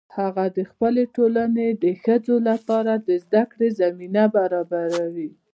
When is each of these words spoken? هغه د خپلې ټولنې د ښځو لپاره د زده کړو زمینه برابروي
هغه 0.17 0.45
د 0.57 0.59
خپلې 0.71 1.03
ټولنې 1.15 1.67
د 1.83 1.85
ښځو 2.03 2.35
لپاره 2.49 2.93
د 3.07 3.09
زده 3.23 3.43
کړو 3.51 3.67
زمینه 3.81 4.23
برابروي 4.37 5.29